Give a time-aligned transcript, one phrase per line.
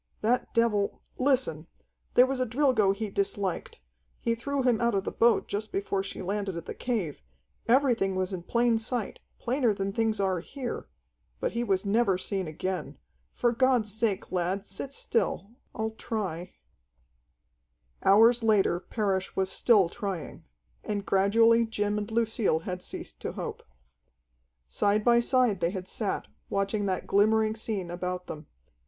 [0.21, 1.67] "That devil Listen:
[2.15, 3.79] there was a Drilgo he disliked.
[4.19, 7.21] He threw him out of the boat just before she landed at the cave.
[7.67, 10.87] Everything was in plain sight, plainer than things are here.
[11.39, 12.97] But he was never seen again.
[13.35, 15.51] For God's sake, lad, sit still.
[15.75, 16.55] I'll try
[18.03, 20.43] "Hours later Parrish was still trying.
[20.83, 23.61] And gradually Jim and Lucille had ceased to hope.
[24.67, 28.47] Side by side they had sat, watching that glimmering scene about them.